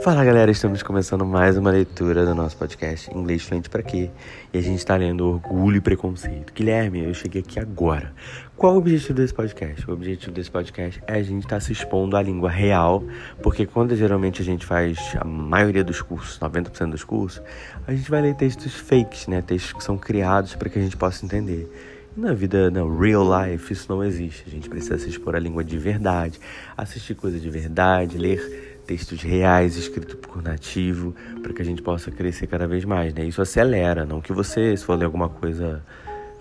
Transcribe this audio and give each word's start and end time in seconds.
Fala 0.00 0.24
galera, 0.24 0.48
estamos 0.48 0.80
começando 0.80 1.26
mais 1.26 1.56
uma 1.56 1.72
leitura 1.72 2.24
do 2.24 2.36
nosso 2.36 2.56
podcast 2.56 3.12
Inglês 3.12 3.42
Fluente 3.42 3.68
para 3.68 3.82
quê? 3.82 4.12
E 4.52 4.58
a 4.58 4.60
gente 4.60 4.78
está 4.78 4.94
lendo 4.94 5.26
Orgulho 5.26 5.78
e 5.78 5.80
Preconceito. 5.80 6.52
Guilherme, 6.54 7.02
eu 7.02 7.12
cheguei 7.12 7.42
aqui 7.42 7.58
agora. 7.58 8.14
Qual 8.56 8.74
o 8.74 8.78
objetivo 8.78 9.14
desse 9.14 9.34
podcast? 9.34 9.90
O 9.90 9.92
objetivo 9.92 10.30
desse 10.30 10.52
podcast 10.52 11.02
é 11.04 11.14
a 11.14 11.22
gente 11.24 11.42
estar 11.42 11.56
tá 11.56 11.60
se 11.60 11.72
expondo 11.72 12.16
à 12.16 12.22
língua 12.22 12.48
real, 12.48 13.02
porque 13.42 13.66
quando 13.66 13.96
geralmente 13.96 14.40
a 14.40 14.44
gente 14.44 14.64
faz 14.64 15.16
a 15.20 15.24
maioria 15.24 15.82
dos 15.82 16.00
cursos, 16.00 16.38
90% 16.38 16.90
dos 16.92 17.02
cursos, 17.02 17.42
a 17.84 17.92
gente 17.92 18.08
vai 18.08 18.22
ler 18.22 18.36
textos 18.36 18.76
fakes, 18.76 19.26
né? 19.26 19.42
Textos 19.42 19.72
que 19.72 19.82
são 19.82 19.98
criados 19.98 20.54
para 20.54 20.68
que 20.68 20.78
a 20.78 20.82
gente 20.82 20.96
possa 20.96 21.26
entender. 21.26 21.68
Na 22.16 22.32
vida, 22.32 22.70
na 22.70 22.82
real 22.84 23.24
life, 23.24 23.72
isso 23.72 23.86
não 23.88 24.04
existe. 24.04 24.44
A 24.46 24.50
gente 24.50 24.68
precisa 24.68 24.96
se 24.96 25.08
expor 25.08 25.34
à 25.34 25.40
língua 25.40 25.64
de 25.64 25.76
verdade, 25.76 26.38
assistir 26.76 27.16
coisas 27.16 27.42
de 27.42 27.50
verdade, 27.50 28.16
ler 28.16 28.71
textos 28.86 29.22
reais 29.22 29.76
escritos 29.76 30.14
por 30.14 30.42
nativo, 30.42 31.14
para 31.42 31.52
que 31.52 31.62
a 31.62 31.64
gente 31.64 31.82
possa 31.82 32.10
crescer 32.10 32.46
cada 32.46 32.66
vez 32.66 32.84
mais, 32.84 33.14
né? 33.14 33.24
Isso 33.24 33.40
acelera, 33.40 34.04
não 34.04 34.20
que 34.20 34.32
você, 34.32 34.76
se 34.76 34.84
for 34.84 34.94
ler 34.94 35.04
alguma 35.06 35.28
coisa 35.28 35.82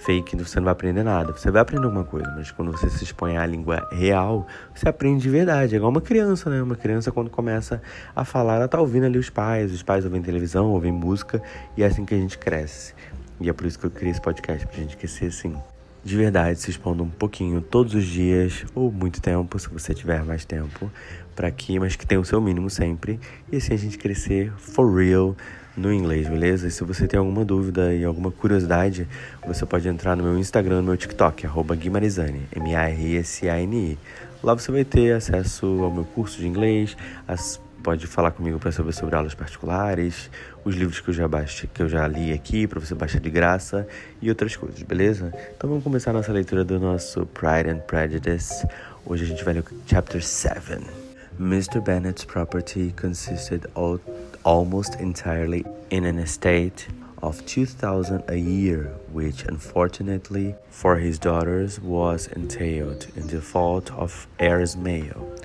fake, 0.01 0.35
você 0.35 0.59
não 0.59 0.65
vai 0.65 0.71
aprender 0.73 1.03
nada. 1.03 1.31
Você 1.31 1.51
vai 1.51 1.61
aprender 1.61 1.85
alguma 1.85 2.03
coisa, 2.03 2.31
mas 2.35 2.51
quando 2.51 2.71
você 2.71 2.89
se 2.89 3.03
expõe 3.03 3.37
à 3.37 3.45
língua 3.45 3.87
real, 3.91 4.47
você 4.73 4.89
aprende 4.89 5.21
de 5.21 5.29
verdade. 5.29 5.75
É 5.75 5.77
igual 5.77 5.91
uma 5.91 6.01
criança, 6.01 6.49
né? 6.49 6.61
Uma 6.61 6.75
criança, 6.75 7.11
quando 7.11 7.29
começa 7.29 7.81
a 8.15 8.25
falar, 8.25 8.55
ela 8.55 8.67
tá 8.67 8.79
ouvindo 8.79 9.05
ali 9.05 9.17
os 9.17 9.29
pais, 9.29 9.71
os 9.71 9.83
pais 9.83 10.03
ouvem 10.03 10.21
televisão, 10.21 10.69
ouvem 10.71 10.91
música, 10.91 11.41
e 11.77 11.83
é 11.83 11.85
assim 11.85 12.03
que 12.03 12.15
a 12.15 12.17
gente 12.17 12.37
cresce. 12.37 12.93
E 13.39 13.49
é 13.49 13.53
por 13.53 13.65
isso 13.65 13.77
que 13.79 13.85
eu 13.85 13.91
criei 13.91 14.11
esse 14.11 14.21
podcast, 14.21 14.65
pra 14.67 14.75
gente 14.77 14.97
crescer 14.97 15.27
assim. 15.27 15.55
De 16.03 16.17
verdade, 16.17 16.59
se 16.59 16.71
expondo 16.71 17.03
um 17.03 17.09
pouquinho 17.09 17.61
todos 17.61 17.93
os 17.93 18.05
dias, 18.05 18.65
ou 18.73 18.91
muito 18.91 19.21
tempo, 19.21 19.59
se 19.59 19.69
você 19.69 19.93
tiver 19.93 20.23
mais 20.23 20.43
tempo, 20.43 20.91
para 21.31 21.47
aqui, 21.47 21.79
mas 21.79 21.95
que 21.95 22.05
tenha 22.05 22.19
o 22.19 22.25
seu 22.25 22.41
mínimo 22.41 22.69
sempre. 22.69 23.19
E 23.51 23.57
assim 23.57 23.73
a 23.73 23.77
gente 23.77 23.97
crescer 23.97 24.51
for 24.57 24.95
real 24.95 25.35
no 25.75 25.91
inglês, 25.93 26.27
beleza? 26.27 26.67
E 26.67 26.71
se 26.71 26.83
você 26.83 27.07
tem 27.07 27.19
alguma 27.19 27.45
dúvida 27.45 27.93
e 27.93 28.03
alguma 28.03 28.31
curiosidade, 28.31 29.07
você 29.45 29.65
pode 29.65 29.87
entrar 29.87 30.15
no 30.15 30.23
meu 30.23 30.37
Instagram, 30.37 30.77
no 30.77 30.83
meu 30.83 30.97
TikTok, 30.97 31.45
arroba 31.45 31.75
Guimarizane, 31.75 32.47
M-A-R-S-A-N-I. 32.55 33.97
Lá 34.43 34.53
você 34.53 34.71
vai 34.71 34.83
ter 34.83 35.13
acesso 35.13 35.65
ao 35.65 35.91
meu 35.91 36.03
curso 36.03 36.39
de 36.39 36.47
inglês, 36.47 36.97
as 37.27 37.59
pode 37.81 38.07
falar 38.07 38.31
comigo 38.31 38.59
para 38.59 38.71
saber 38.71 38.93
sobre 38.93 39.15
aulas 39.15 39.33
particulares, 39.33 40.29
os 40.63 40.75
livros 40.75 40.99
que 40.99 41.09
eu 41.09 41.13
já 41.13 41.27
baixei, 41.27 41.69
que 41.73 41.81
eu 41.81 41.89
já 41.89 42.07
li 42.07 42.31
aqui 42.31 42.67
para 42.67 42.79
você 42.79 42.93
baixar 42.93 43.19
de 43.19 43.29
graça 43.29 43.87
e 44.21 44.29
outras 44.29 44.55
coisas, 44.55 44.81
beleza? 44.83 45.33
Então 45.55 45.69
vamos 45.69 45.83
começar 45.83 46.11
a 46.11 46.13
nossa 46.13 46.31
leitura 46.31 46.63
do 46.63 46.79
nosso 46.79 47.25
Pride 47.25 47.69
and 47.69 47.79
Prejudice. 47.79 48.65
Hoje 49.05 49.23
a 49.23 49.27
gente 49.27 49.43
vai 49.43 49.55
ler 49.55 49.61
o 49.61 49.65
chapter 49.87 50.23
7. 50.23 51.00
Mr. 51.41 51.83
Bennet's 51.83 52.23
property 52.23 52.93
consisted 52.95 53.65
almost 54.43 54.99
entirely 54.99 55.65
in 55.89 56.05
an 56.05 56.19
estate 56.19 56.87
of 57.23 57.43
2000 57.47 58.23
a 58.27 58.37
year 58.37 58.93
which 59.11 59.43
unfortunately 59.45 60.53
for 60.69 60.97
his 60.97 61.17
daughters 61.17 61.79
was 61.79 62.27
entailed 62.27 63.07
in 63.15 63.25
default 63.25 63.91
of 63.93 64.27
heirs 64.37 64.77
male 64.77 65.35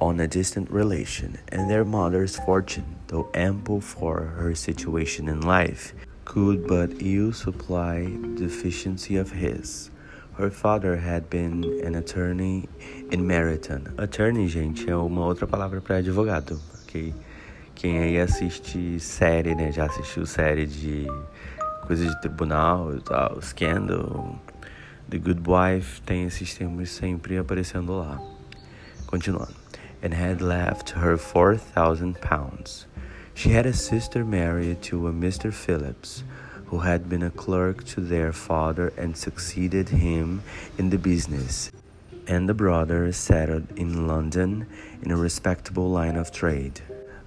on 0.00 0.20
a 0.20 0.28
distant 0.28 0.70
relation, 0.70 1.36
and 1.48 1.68
their 1.68 1.84
mother's 1.84 2.36
fortune, 2.36 2.96
though 3.08 3.28
ample 3.34 3.80
for 3.80 4.20
her 4.20 4.54
situation 4.54 5.28
in 5.28 5.40
life, 5.40 5.92
could 6.24 6.68
but 6.68 6.90
ill 7.00 7.32
supply 7.32 8.02
the 8.02 8.28
deficiency 8.36 9.16
of 9.16 9.32
his. 9.32 9.91
Her 10.38 10.50
father 10.50 10.96
had 10.96 11.28
been 11.28 11.64
an 11.84 11.94
attorney 11.94 12.68
in 13.10 13.26
Meryton. 13.26 13.92
Attorney, 13.98 14.48
gente, 14.48 14.88
é 14.88 14.96
uma 14.96 15.24
outra 15.24 15.46
palavra 15.46 15.80
para 15.80 15.96
advogado, 15.96 16.60
ok? 16.82 17.14
Quem 17.74 17.98
aí 17.98 18.18
assiste 18.18 18.98
série, 19.00 19.54
né? 19.54 19.70
Já 19.72 19.86
assistiu 19.86 20.24
série 20.26 20.66
de 20.66 21.06
coisas 21.86 22.08
de 22.08 22.20
tribunal 22.20 22.96
e 22.96 23.00
tal, 23.02 23.40
Scandal, 23.42 24.38
The 25.10 25.18
Good 25.18 25.42
Wife, 25.46 26.00
tem 26.02 26.24
esses 26.24 26.54
termos 26.54 26.90
sempre 26.90 27.38
aparecendo 27.38 27.98
lá. 27.98 28.20
Continuando. 29.06 29.62
and 30.02 30.12
had 30.12 30.42
left 30.42 30.90
her 30.90 31.16
four 31.16 31.56
thousand 31.56 32.20
pounds. 32.20 32.86
She 33.34 33.50
had 33.50 33.64
a 33.64 33.72
sister 33.72 34.24
married 34.24 34.82
to 34.82 35.06
a 35.06 35.12
Mr. 35.12 35.52
Phillips, 35.52 36.24
who 36.72 36.78
had 36.78 37.06
been 37.06 37.22
a 37.22 37.30
clerk 37.30 37.84
to 37.84 38.00
their 38.00 38.32
father 38.32 38.94
and 38.96 39.14
succeeded 39.14 39.90
him 39.90 40.42
in 40.78 40.88
the 40.88 40.96
business, 40.96 41.70
and 42.26 42.48
the 42.48 42.54
brother 42.54 43.12
settled 43.12 43.66
in 43.76 44.06
London 44.06 44.66
in 45.02 45.10
a 45.10 45.16
respectable 45.16 45.90
line 45.90 46.16
of 46.16 46.32
trade. 46.32 46.80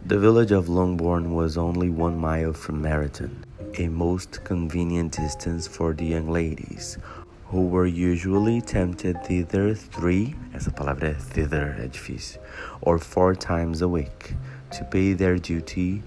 The 0.03 0.17
village 0.17 0.51
of 0.51 0.67
Longbourn 0.67 1.35
was 1.35 1.59
only 1.59 1.91
one 1.91 2.17
mile 2.17 2.53
from 2.53 2.81
Meryton, 2.81 3.43
a 3.77 3.87
most 3.87 4.43
convenient 4.43 5.11
distance 5.11 5.67
for 5.67 5.93
the 5.93 6.05
young 6.05 6.27
ladies, 6.27 6.97
who 7.45 7.67
were 7.67 7.85
usually 7.85 8.61
tempted 8.61 9.23
thither 9.25 9.75
three, 9.75 10.33
essa 10.55 10.71
palavra 10.71 11.13
é 11.13 11.15
thither, 11.15 11.77
é 11.79 12.39
or 12.81 12.97
four 12.97 13.35
times 13.35 13.83
a 13.83 13.87
week, 13.87 14.33
to 14.71 14.83
pay 14.85 15.13
their 15.13 15.37
duty 15.37 16.01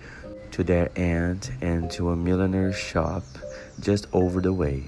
to 0.59 0.65
their 0.65 0.91
aunt 0.97 1.53
and 1.61 1.89
to 1.89 2.11
a 2.11 2.17
milliner's 2.17 2.77
shop 2.77 3.23
just 3.79 4.09
over 4.13 4.41
the 4.41 4.53
way. 4.53 4.83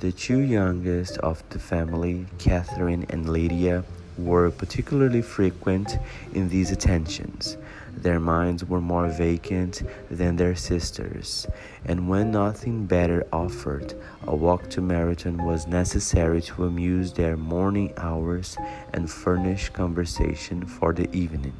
The 0.00 0.12
two 0.12 0.40
youngest 0.40 1.16
of 1.18 1.42
the 1.48 1.58
family, 1.58 2.26
Catherine 2.36 3.06
and 3.08 3.26
Lydia, 3.26 3.84
were 4.18 4.50
particularly 4.50 5.22
frequent 5.22 5.96
in 6.34 6.50
these 6.50 6.70
attentions. 6.70 7.56
Their 7.96 8.20
minds 8.20 8.66
were 8.66 8.82
more 8.82 9.08
vacant 9.08 9.82
than 10.10 10.36
their 10.36 10.54
sisters, 10.54 11.46
and 11.86 12.06
when 12.10 12.30
nothing 12.30 12.84
better 12.84 13.26
offered, 13.32 13.94
a 14.26 14.36
walk 14.36 14.68
to 14.70 14.82
Meryton 14.82 15.42
was 15.46 15.66
necessary 15.66 16.42
to 16.42 16.66
amuse 16.66 17.14
their 17.14 17.38
morning 17.38 17.94
hours 17.96 18.58
and 18.92 19.10
furnish 19.10 19.70
conversation 19.70 20.66
for 20.66 20.92
the 20.92 21.10
evening. 21.16 21.54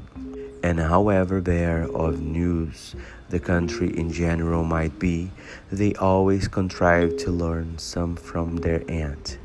And 0.62 0.78
however 0.80 1.40
bare 1.40 1.84
of 1.94 2.20
news 2.20 2.94
the 3.30 3.40
country 3.40 3.96
in 3.96 4.10
general 4.10 4.64
might 4.64 4.98
be, 4.98 5.30
they 5.70 5.94
always 5.94 6.48
contrived 6.48 7.18
to 7.20 7.30
learn 7.30 7.78
some 7.78 8.16
from 8.16 8.56
their 8.56 8.82
aunt. 8.88 9.38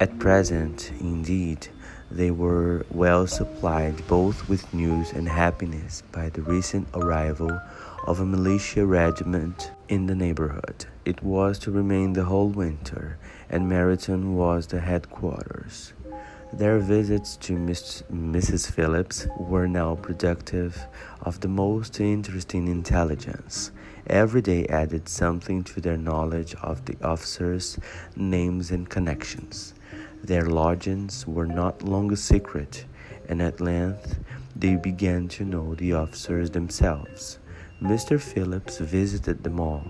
At 0.00 0.18
present, 0.18 0.90
indeed, 1.00 1.68
they 2.10 2.30
were 2.30 2.84
well 2.90 3.26
supplied 3.26 4.06
both 4.08 4.48
with 4.48 4.74
news 4.74 5.12
and 5.12 5.28
happiness 5.28 6.02
by 6.10 6.30
the 6.30 6.42
recent 6.42 6.88
arrival 6.94 7.60
of 8.06 8.18
a 8.18 8.26
militia 8.26 8.84
regiment 8.84 9.70
in 9.88 10.06
the 10.06 10.14
neighborhood. 10.14 10.86
It 11.04 11.22
was 11.22 11.58
to 11.60 11.70
remain 11.70 12.14
the 12.14 12.24
whole 12.24 12.48
winter, 12.48 13.18
and 13.48 13.70
Meryton 13.70 14.34
was 14.34 14.66
the 14.66 14.80
headquarters. 14.80 15.92
Their 16.52 16.80
visits 16.80 17.36
to 17.46 17.52
Miss, 17.56 18.02
Mrs. 18.12 18.72
Phillips 18.72 19.28
were 19.36 19.68
now 19.68 19.94
productive 19.94 20.84
of 21.22 21.38
the 21.38 21.48
most 21.48 22.00
interesting 22.00 22.66
intelligence. 22.66 23.70
Every 24.08 24.42
day 24.42 24.66
added 24.66 25.08
something 25.08 25.62
to 25.64 25.80
their 25.80 25.96
knowledge 25.96 26.56
of 26.56 26.84
the 26.86 26.96
officers' 27.04 27.78
names 28.16 28.72
and 28.72 28.88
connections. 28.90 29.74
Their 30.24 30.46
lodgings 30.46 31.24
were 31.24 31.46
not 31.46 31.82
long 31.82 32.12
a 32.12 32.16
secret, 32.16 32.84
and 33.28 33.40
at 33.40 33.60
length 33.60 34.18
they 34.56 34.74
began 34.74 35.28
to 35.28 35.44
know 35.44 35.76
the 35.76 35.92
officers 35.92 36.50
themselves. 36.50 37.38
Mr. 37.80 38.20
Phillips 38.20 38.78
visited 38.78 39.44
them 39.44 39.60
all, 39.60 39.84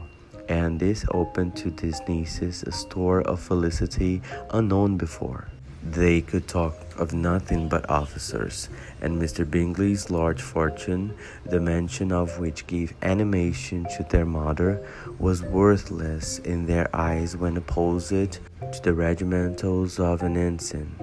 and 0.46 0.78
this 0.78 1.06
opened 1.12 1.56
to 1.56 1.74
his 1.80 2.02
nieces 2.06 2.62
a 2.64 2.72
store 2.72 3.22
of 3.22 3.40
felicity 3.40 4.20
unknown 4.50 4.98
before. 4.98 5.48
They 5.82 6.20
could 6.20 6.46
talk 6.46 6.74
of 6.98 7.14
nothing 7.14 7.68
but 7.68 7.88
officers, 7.88 8.68
and 9.00 9.20
Mr. 9.20 9.50
Bingley's 9.50 10.10
large 10.10 10.42
fortune, 10.42 11.14
the 11.46 11.58
mention 11.58 12.12
of 12.12 12.38
which 12.38 12.66
gave 12.66 12.92
animation 13.02 13.86
to 13.96 14.04
their 14.10 14.26
mother, 14.26 14.86
was 15.18 15.42
worthless 15.42 16.38
in 16.40 16.66
their 16.66 16.94
eyes 16.94 17.34
when 17.34 17.56
opposed 17.56 18.10
to 18.10 18.82
the 18.82 18.92
regimentals 18.92 19.98
of 19.98 20.22
an 20.22 20.36
ensign. 20.36 20.94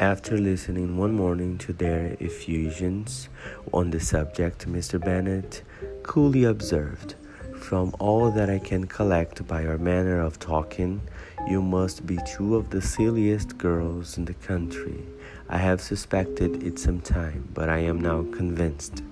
After 0.00 0.36
listening 0.36 0.96
one 0.96 1.14
morning 1.14 1.56
to 1.58 1.72
their 1.72 2.16
effusions 2.18 3.28
on 3.72 3.90
the 3.90 4.00
subject, 4.00 4.68
Mr. 4.68 5.02
Bennet 5.02 5.62
coolly 6.02 6.44
observed, 6.44 7.14
From 7.60 7.94
all 8.00 8.30
that 8.32 8.50
I 8.50 8.58
can 8.58 8.86
collect 8.86 9.46
by 9.46 9.62
your 9.62 9.78
manner 9.78 10.20
of 10.20 10.38
talking, 10.38 11.00
you 11.46 11.62
must 11.62 12.06
be 12.06 12.18
two 12.26 12.56
of 12.56 12.70
the 12.70 12.82
silliest 12.82 13.56
girls 13.56 14.18
in 14.18 14.24
the 14.24 14.34
country. 14.34 15.04
I 15.48 15.58
have 15.58 15.80
suspected 15.80 16.62
it 16.62 16.78
some 16.78 17.00
time, 17.00 17.48
but 17.54 17.68
I 17.68 17.78
am 17.78 18.00
now 18.00 18.24
convinced. 18.32 19.04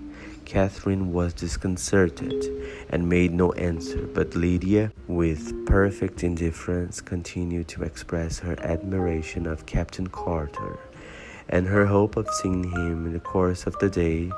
Catherine 0.44 1.12
was 1.12 1.32
disconcerted 1.32 2.44
and 2.90 3.08
made 3.08 3.32
no 3.32 3.52
answer, 3.52 4.06
but 4.06 4.34
Lydia, 4.34 4.92
with 5.06 5.64
perfect 5.64 6.25
indifference, 6.25 7.00
continued 7.00 7.69
to 7.69 7.84
express 7.84 8.40
her 8.40 8.56
admiration 8.60 9.46
of 9.46 9.66
Captain 9.66 10.08
Carter 10.08 10.78
and 11.48 11.66
her 11.66 11.87
hope 11.87 12.16
of 12.16 12.28
seeing 12.42 12.64
him 12.64 13.06
in 13.06 13.12
the 13.12 13.20
course 13.20 13.66
of 13.66 13.78
the 13.78 13.88
day 13.88 14.30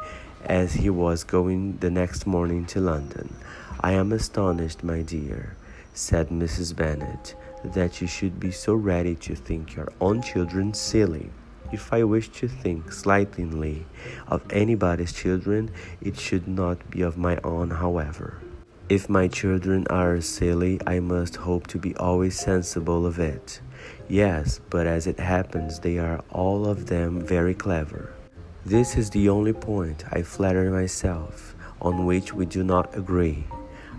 as 0.44 0.74
he 0.74 0.90
was 0.90 1.24
going 1.24 1.78
the 1.78 1.90
next 1.90 2.26
morning 2.26 2.66
to 2.66 2.80
London. 2.80 3.34
I 3.80 3.92
am 3.92 4.12
astonished, 4.12 4.84
my 4.84 5.02
dear, 5.02 5.56
said 5.92 6.28
Mrs. 6.28 6.74
Bennet, 6.76 7.34
that 7.74 8.00
you 8.00 8.06
should 8.06 8.38
be 8.38 8.50
so 8.50 8.74
ready 8.74 9.14
to 9.16 9.34
think 9.34 9.74
your 9.74 9.92
own 10.00 10.22
children 10.22 10.74
silly. 10.74 11.30
If 11.72 11.92
I 11.92 12.04
wish 12.04 12.28
to 12.40 12.48
think 12.48 12.92
slightingly 12.92 13.86
of 14.28 14.42
anybody's 14.50 15.12
children, 15.12 15.70
it 16.00 16.18
should 16.18 16.46
not 16.46 16.90
be 16.90 17.02
of 17.02 17.16
my 17.16 17.38
own, 17.42 17.70
however. 17.70 18.38
If 18.88 19.08
my 19.08 19.26
children 19.26 19.84
are 19.90 20.20
silly, 20.20 20.80
I 20.86 21.00
must 21.00 21.36
hope 21.36 21.66
to 21.68 21.78
be 21.78 21.96
always 21.96 22.38
sensible 22.38 23.04
of 23.04 23.18
it. 23.18 23.60
Yes, 24.08 24.60
but 24.70 24.86
as 24.86 25.08
it 25.08 25.18
happens, 25.18 25.80
they 25.80 25.98
are 25.98 26.22
all 26.30 26.66
of 26.66 26.86
them 26.86 27.20
very 27.20 27.54
clever. 27.54 28.14
This 28.64 28.96
is 28.96 29.10
the 29.10 29.28
only 29.28 29.52
point, 29.52 30.04
I 30.12 30.22
flatter 30.22 30.70
myself, 30.70 31.56
on 31.80 32.06
which 32.06 32.32
we 32.32 32.46
do 32.46 32.62
not 32.62 32.96
agree. 32.96 33.44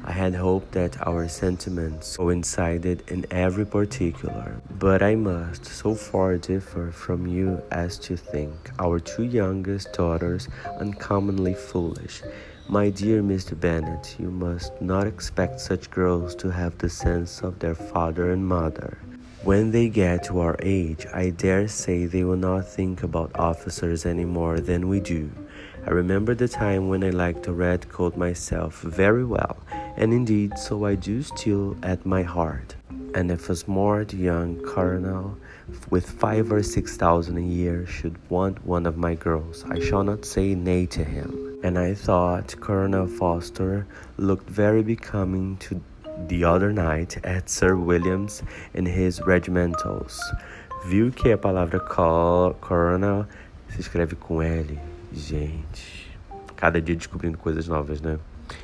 I 0.03 0.11
had 0.11 0.35
hoped 0.35 0.71
that 0.71 1.05
our 1.05 1.27
sentiments 1.27 2.17
coincided 2.17 3.03
in 3.07 3.25
every 3.31 3.65
particular, 3.65 4.61
but 4.79 5.01
I 5.01 5.15
must 5.15 5.65
so 5.65 5.95
far 5.95 6.37
differ 6.37 6.91
from 6.91 7.27
you 7.27 7.61
as 7.71 7.97
to 7.99 8.15
think 8.15 8.71
our 8.79 8.99
two 8.99 9.23
youngest 9.23 9.93
daughters 9.93 10.47
uncommonly 10.79 11.53
foolish. 11.53 12.21
My 12.69 12.89
dear 12.89 13.21
Mr. 13.21 13.59
Bennet, 13.59 14.15
you 14.19 14.29
must 14.29 14.81
not 14.81 15.07
expect 15.07 15.59
such 15.59 15.91
girls 15.91 16.35
to 16.35 16.49
have 16.49 16.77
the 16.77 16.89
sense 16.89 17.41
of 17.41 17.59
their 17.59 17.75
father 17.75 18.31
and 18.31 18.45
mother. 18.45 18.97
When 19.43 19.71
they 19.71 19.87
get 19.87 20.23
to 20.25 20.39
our 20.39 20.57
age, 20.61 21.05
I 21.13 21.29
dare 21.29 21.67
say 21.67 22.05
they 22.05 22.23
will 22.23 22.37
not 22.37 22.67
think 22.67 23.03
about 23.03 23.39
officers 23.39 24.05
any 24.05 24.25
more 24.25 24.59
than 24.59 24.89
we 24.89 24.99
do. 24.99 25.29
I 25.85 25.91
remember 25.91 26.35
the 26.35 26.49
time 26.49 26.89
when 26.89 27.03
I 27.03 27.11
liked 27.11 27.47
a 27.47 27.53
red 27.53 27.87
coat 27.87 28.17
myself 28.17 28.81
very 28.81 29.23
well, 29.23 29.56
and 29.97 30.13
indeed 30.13 30.57
so 30.57 30.85
I 30.85 30.95
do 30.95 31.21
still 31.21 31.75
at 31.83 32.05
my 32.05 32.23
heart. 32.23 32.75
And 33.15 33.31
if 33.31 33.49
a 33.49 33.55
smart 33.55 34.13
young 34.13 34.61
colonel 34.63 35.37
with 35.89 36.09
five 36.09 36.51
or 36.51 36.61
six 36.61 36.97
thousand 36.97 37.37
a 37.37 37.41
year 37.41 37.85
should 37.87 38.17
want 38.29 38.65
one 38.65 38.85
of 38.85 38.97
my 38.97 39.15
girls, 39.15 39.65
I 39.69 39.79
shall 39.79 40.03
not 40.03 40.23
say 40.23 40.55
nay 40.55 40.85
to 40.87 41.03
him. 41.03 41.59
And 41.63 41.79
I 41.79 41.95
thought 41.95 42.55
Colonel 42.59 43.07
Foster 43.07 43.87
looked 44.17 44.49
very 44.49 44.83
becoming 44.83 45.57
to 45.57 45.81
the 46.27 46.43
other 46.43 46.71
night 46.71 47.17
at 47.23 47.49
Sir 47.49 47.75
William's 47.75 48.43
in 48.73 48.85
his 48.85 49.19
regimentals. 49.21 50.19
Viu 50.85 51.11
que 51.11 51.31
a 51.31 51.37
palavra 51.37 51.79
coronel 51.79 53.27
se 53.69 53.81
escreve 53.81 54.15
com 54.15 54.41
L. 54.41 54.79
Gente, 55.11 56.07
cada 56.55 56.79
dia 56.79 56.95
descobrindo 56.95 57.37
coisas 57.37 57.67
novas, 57.67 57.99
né? 58.01 58.19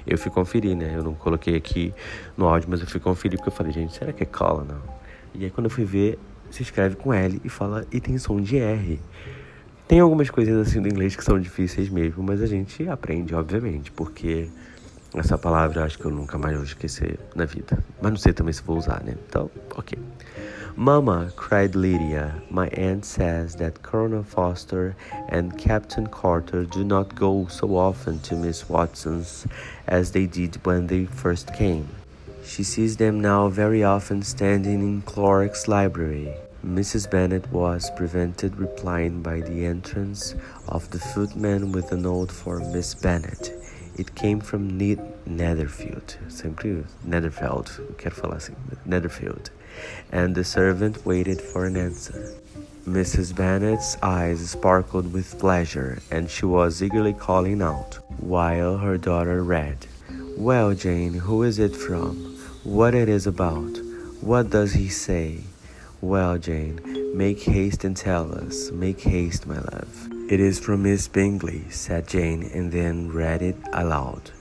Eu 0.06 0.18
fui 0.18 0.32
conferir, 0.32 0.76
né? 0.76 0.94
Eu 0.96 1.04
não 1.04 1.14
coloquei 1.14 1.56
aqui 1.56 1.94
no 2.38 2.48
áudio, 2.48 2.70
mas 2.70 2.82
eu 2.82 2.88
fui 2.88 3.00
conferir 3.00 3.38
porque 3.38 3.50
eu 3.50 3.54
falei, 3.54 3.72
gente, 3.72 3.94
será 3.94 4.12
que 4.14 4.24
é 4.24 4.26
cola, 4.26 4.64
não? 4.64 4.82
E 5.34 5.46
aí 5.46 5.52
quando 5.52 5.66
eu 5.66 5.72
fui 5.72 5.86
ver, 5.86 6.20
se 6.50 6.62
escreve 6.62 6.96
com 6.96 7.14
L 7.14 7.42
e 7.44 7.50
fala 7.50 7.86
e 7.92 8.00
tem 8.00 8.18
som 8.18 8.40
de 8.40 8.58
R. 8.58 9.00
Tem 9.88 10.00
algumas 10.00 10.30
coisas 10.30 10.68
assim 10.68 10.82
do 10.82 10.88
inglês 10.88 11.16
que 11.16 11.24
são 11.24 11.40
difíceis 11.40 11.90
mesmo, 11.90 12.24
mas 12.24 12.42
a 12.42 12.46
gente 12.46 12.88
aprende, 12.88 13.36
obviamente, 13.36 13.92
porque 13.92 14.48
essa 15.20 15.38
palavra 15.38 15.84
acho 15.84 15.98
que 15.98 16.06
eu 16.06 16.12
nunca 16.12 16.38
mais 16.38 16.56
vou 16.56 16.64
esquecer 16.64 17.20
na 17.36 17.46
vida. 17.46 17.78
Mas 18.02 18.12
não 18.12 18.18
sei 18.18 18.34
também 18.34 18.54
se 18.54 18.64
vou 18.64 18.78
usar, 18.78 19.04
né? 19.04 19.16
Então, 19.28 19.50
ok. 19.76 19.98
Mama, 20.76 21.32
cried 21.38 21.76
Lydia, 21.76 22.34
my 22.50 22.68
aunt 22.76 23.06
says 23.06 23.54
that 23.56 23.84
Colonel 23.84 24.24
Foster 24.24 24.96
and 25.30 25.56
Captain 25.56 26.08
Carter 26.08 26.66
do 26.66 26.84
not 26.84 27.14
go 27.14 27.46
so 27.48 27.76
often 27.76 28.20
to 28.22 28.36
Miss 28.36 28.68
Watson's 28.68 29.46
as 29.88 30.12
they 30.12 30.26
did 30.26 30.58
when 30.66 30.88
they 30.88 31.06
first 31.06 31.54
came. 31.54 31.88
She 32.44 32.64
sees 32.64 32.98
them 32.98 33.22
now 33.22 33.50
very 33.50 33.84
often 33.84 34.24
standing 34.24 34.82
in 34.82 35.04
Clarke's 35.04 35.68
library. 35.68 36.34
Mrs. 36.66 37.08
Bennet 37.10 37.52
was 37.52 37.92
prevented 37.92 38.56
replying 38.58 39.22
by 39.22 39.42
the 39.42 39.66
entrance 39.66 40.34
of 40.68 40.90
the 40.90 41.00
footman 41.00 41.72
with 41.72 41.92
a 41.92 41.98
note 41.98 42.32
for 42.32 42.60
Miss 42.60 42.96
Bennet. 42.96 43.63
It 43.98 44.16
came 44.16 44.40
from 44.40 44.78
ne 44.78 44.98
Netherfield, 45.26 46.18
sempre 46.28 46.84
Netherfield, 47.04 47.80
quero 47.98 48.16
falar 48.16 48.36
assim, 48.38 48.56
Netherfield 48.86 49.50
and 50.12 50.36
the 50.36 50.44
servant 50.44 51.06
waited 51.06 51.42
for 51.42 51.66
an 51.66 51.78
answer. 51.78 52.36
Mrs. 52.88 53.36
Bennet's 53.36 53.98
eyes 54.02 54.50
sparkled 54.50 55.14
with 55.14 55.40
pleasure, 55.40 56.02
and 56.12 56.30
she 56.30 56.46
was 56.46 56.84
eagerly 56.84 57.14
calling 57.14 57.62
out, 57.62 58.00
while 58.20 58.78
her 58.78 58.98
daughter 58.98 59.42
read, 59.44 59.88
Well, 60.38 60.74
Jane, 60.74 61.14
who 61.14 61.44
is 61.44 61.60
it 61.60 61.76
from? 61.76 62.38
What 62.64 62.94
it 62.94 63.08
is 63.08 63.26
about? 63.26 63.80
What 64.22 64.50
does 64.50 64.74
he 64.74 64.90
say? 64.90 65.42
Well, 66.02 66.38
Jane, 66.38 66.80
make 67.16 67.42
haste 67.44 67.84
and 67.84 67.96
tell 67.96 68.34
us. 68.36 68.72
Make 68.72 69.02
haste, 69.02 69.48
my 69.48 69.60
love. 69.60 70.13
It 70.34 70.40
is 70.40 70.60
from 70.60 70.82
Miss 70.82 71.08
Bingley, 71.08 71.66
said 71.70 72.08
Jane, 72.08 72.50
and 72.56 72.72
then 72.72 73.12
read 73.12 73.44
it 73.44 73.56
aloud. 73.72 74.32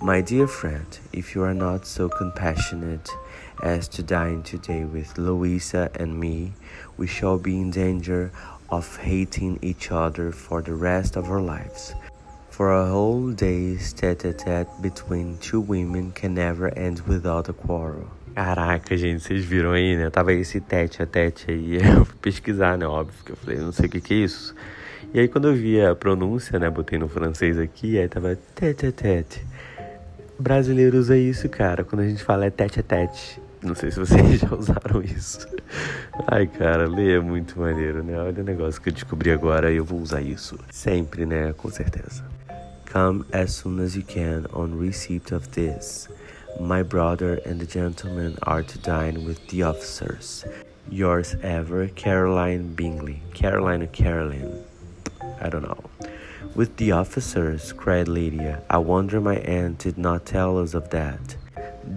My 0.00 0.22
dear 0.22 0.46
friend, 0.46 0.98
if 1.12 1.34
you 1.34 1.42
are 1.42 1.52
not 1.52 1.86
so 1.86 2.08
compassionate 2.08 3.10
as 3.62 3.86
to 3.88 4.02
dine 4.02 4.44
today 4.44 4.84
with 4.84 5.18
Louisa 5.18 5.90
and 5.94 6.18
me, 6.18 6.54
we 6.96 7.06
shall 7.06 7.36
be 7.36 7.60
in 7.60 7.70
danger 7.70 8.32
of 8.70 8.96
hating 8.96 9.58
each 9.60 9.92
other 9.92 10.32
for 10.32 10.62
the 10.62 10.72
rest 10.72 11.16
of 11.16 11.30
our 11.30 11.42
lives. 11.42 11.92
For 12.48 12.72
a 12.72 12.88
whole 12.88 13.30
day's 13.32 13.92
tete-a-tete 13.92 14.80
between 14.80 15.36
two 15.36 15.60
women 15.60 16.12
can 16.12 16.32
never 16.32 16.68
end 16.78 17.00
without 17.00 17.50
a 17.50 17.52
quarrel. 17.52 18.08
Caraca, 18.34 18.96
gente, 18.96 19.22
vocês 19.22 19.44
viram 19.44 19.72
aí, 19.72 19.98
né? 19.98 20.08
Tava 20.08 20.32
esse 20.32 20.62
tete 20.62 21.02
a 21.02 21.06
tete 21.06 21.50
aí. 21.50 21.76
Eu 21.84 22.06
fui 22.06 22.16
pesquisar, 22.22 22.78
né? 22.78 22.86
Óbvio 22.86 23.22
que 23.22 23.32
eu 23.32 23.36
falei, 23.36 23.58
não 23.58 23.72
sei 23.72 23.84
o 23.84 23.90
que, 23.90 24.00
que 24.00 24.14
é 24.14 24.16
isso. 24.24 24.54
E 25.14 25.20
aí, 25.20 25.28
quando 25.28 25.48
eu 25.48 25.54
vi 25.54 25.78
a 25.78 25.94
pronúncia, 25.94 26.58
né? 26.58 26.70
Botei 26.70 26.98
no 26.98 27.06
francês 27.06 27.58
aqui, 27.58 27.98
aí 27.98 28.08
tava 28.08 28.38
tete 28.54 28.90
tete. 28.90 29.44
Brasileiro 30.38 30.96
usa 30.96 31.16
isso, 31.18 31.48
cara. 31.50 31.84
Quando 31.84 32.00
a 32.00 32.08
gente 32.08 32.24
fala 32.24 32.46
é 32.46 32.50
tete 32.50 32.80
a 32.80 32.82
tete. 32.82 33.38
Não 33.62 33.74
sei 33.74 33.90
se 33.90 33.98
vocês 34.00 34.40
já 34.40 34.54
usaram 34.54 35.02
isso. 35.02 35.46
Ai, 36.26 36.46
cara, 36.46 36.88
ler 36.88 37.18
é 37.18 37.20
muito 37.20 37.60
maneiro, 37.60 38.02
né? 38.02 38.18
Olha 38.18 38.40
o 38.40 38.44
negócio 38.44 38.80
que 38.80 38.88
eu 38.88 38.92
descobri 38.92 39.30
agora 39.30 39.70
e 39.70 39.76
eu 39.76 39.84
vou 39.84 40.00
usar 40.00 40.22
isso. 40.22 40.58
Sempre, 40.70 41.26
né? 41.26 41.52
Com 41.52 41.68
certeza. 41.68 42.24
Come 42.90 43.24
as 43.32 43.52
soon 43.52 43.80
as 43.80 43.94
you 43.94 44.02
can 44.02 44.44
on 44.54 44.78
receipt 44.80 45.34
of 45.34 45.46
this. 45.50 46.08
My 46.58 46.82
brother 46.82 47.42
and 47.46 47.58
the 47.58 47.66
gentleman 47.66 48.34
are 48.42 48.62
to 48.62 48.78
dine 48.78 49.26
with 49.26 49.38
the 49.48 49.62
officers. 49.62 50.46
Yours 50.90 51.36
ever, 51.42 51.88
Caroline 51.94 52.64
Bingley. 52.74 53.22
Caroline 53.34 53.86
Caroline? 53.88 54.71
I 55.40 55.48
don't 55.48 55.62
know. 55.62 56.08
With 56.54 56.76
the 56.76 56.92
officers, 56.92 57.72
cried 57.72 58.08
Lydia. 58.08 58.62
I 58.68 58.78
wonder 58.78 59.20
my 59.20 59.36
aunt 59.36 59.78
did 59.78 59.96
not 59.96 60.26
tell 60.26 60.58
us 60.58 60.74
of 60.74 60.90
that. 60.90 61.36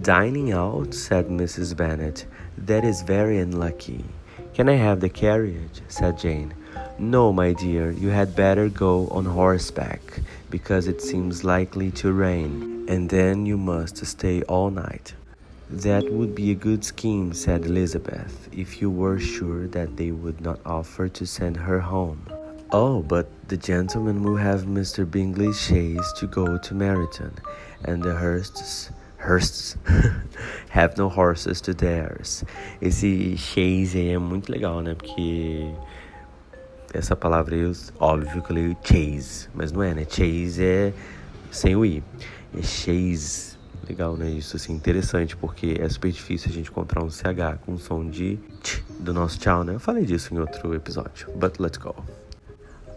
Dining 0.02 0.52
out, 0.52 0.94
said 0.94 1.28
Mrs. 1.28 1.76
Bennet. 1.76 2.26
That 2.56 2.84
is 2.84 3.02
very 3.02 3.38
unlucky. 3.38 4.04
Can 4.54 4.68
I 4.68 4.76
have 4.76 5.00
the 5.00 5.08
carriage? 5.08 5.82
said 5.88 6.18
Jane. 6.18 6.54
No, 6.98 7.32
my 7.32 7.52
dear, 7.52 7.90
you 7.90 8.08
had 8.08 8.34
better 8.34 8.70
go 8.70 9.08
on 9.08 9.26
horseback, 9.26 10.00
because 10.48 10.88
it 10.88 11.02
seems 11.02 11.44
likely 11.44 11.90
to 11.90 12.12
rain, 12.12 12.86
and 12.88 13.10
then 13.10 13.44
you 13.44 13.58
must 13.58 14.04
stay 14.06 14.40
all 14.44 14.70
night. 14.70 15.12
That 15.68 16.10
would 16.10 16.34
be 16.34 16.52
a 16.52 16.54
good 16.54 16.84
scheme, 16.84 17.34
said 17.34 17.66
Elizabeth, 17.66 18.48
if 18.52 18.80
you 18.80 18.88
were 18.88 19.18
sure 19.18 19.66
that 19.68 19.96
they 19.96 20.12
would 20.12 20.40
not 20.40 20.60
offer 20.64 21.08
to 21.08 21.26
send 21.26 21.58
her 21.58 21.80
home. 21.80 22.24
Oh, 22.72 23.00
but 23.00 23.28
the 23.48 23.56
gentleman 23.56 24.24
will 24.24 24.36
have 24.36 24.62
Mr. 24.62 25.08
Bingley's 25.08 25.60
chaise 25.60 26.12
to 26.18 26.26
go 26.26 26.58
to 26.58 26.74
Meryton, 26.74 27.32
and 27.84 28.02
the 28.02 28.12
Hursts 28.12 28.90
Hursts 29.18 29.76
have 30.70 30.96
no 30.98 31.08
horses 31.08 31.60
to 31.62 31.74
theirs. 31.74 32.44
Esse 32.80 33.36
chase 33.36 33.98
aí 33.98 34.08
é 34.08 34.18
muito 34.18 34.50
legal, 34.50 34.82
né? 34.82 34.94
Porque 34.94 35.72
essa 36.92 37.14
palavra 37.14 37.54
aí, 37.54 37.72
óbvio 38.00 38.42
que 38.42 38.50
eu 38.50 38.56
leio 38.56 38.76
chase, 38.82 39.48
mas 39.54 39.70
não 39.70 39.82
é, 39.82 39.94
né? 39.94 40.04
Chase 40.08 40.64
é 40.64 40.92
sem 41.52 41.76
o 41.76 41.84
i. 41.84 42.02
É 42.52 42.62
chase. 42.62 43.56
Legal, 43.88 44.16
né? 44.16 44.28
Isso 44.28 44.56
assim, 44.56 44.72
interessante, 44.72 45.36
porque 45.36 45.76
é 45.80 45.88
super 45.88 46.10
difícil 46.10 46.50
a 46.50 46.52
gente 46.52 46.70
encontrar 46.70 47.04
um 47.04 47.10
CH 47.10 47.60
com 47.64 47.78
som 47.78 48.10
de 48.10 48.36
tch 48.60 48.82
do 48.98 49.14
nosso 49.14 49.38
tchau, 49.38 49.62
né? 49.62 49.74
Eu 49.74 49.80
falei 49.80 50.04
disso 50.04 50.34
em 50.34 50.38
outro 50.40 50.74
episódio. 50.74 51.30
But 51.36 51.60
let's 51.60 51.78
go. 51.78 51.94